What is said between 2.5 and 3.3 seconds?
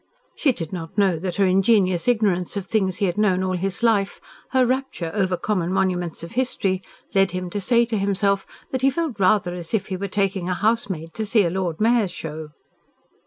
of things he had